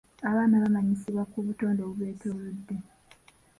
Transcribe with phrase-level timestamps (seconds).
[0.29, 2.75] Abaana bamanyisibwa ku butonde obubeetoolodde.